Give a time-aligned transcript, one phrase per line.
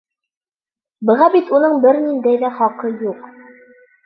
[1.09, 3.31] Быға бит уның бер ниндәй ҙә хаҡы юҡ.